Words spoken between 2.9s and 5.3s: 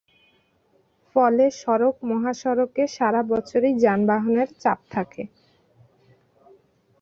সারা বছরই যানবাহনের চাপ থাকে।